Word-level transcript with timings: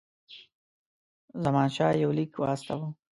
زمانشاه 1.43 1.91
یو 2.03 2.11
لیک 2.17 2.31
واستاوه. 2.39 2.87